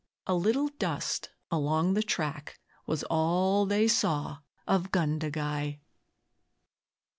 [0.25, 5.79] A little dust along the track Was all they saw of 'Gundagai'.